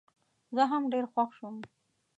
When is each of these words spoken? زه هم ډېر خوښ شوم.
زه 0.55 0.63
هم 0.71 0.83
ډېر 0.91 1.05
خوښ 1.13 1.29
شوم. 1.37 1.55